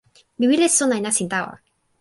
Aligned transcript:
mi 0.39 0.45
wile 0.51 0.67
sona 0.69 0.95
e 0.97 1.01
nasin 1.01 1.29
tawa. 1.33 1.53